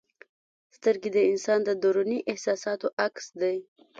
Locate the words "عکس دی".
3.05-3.55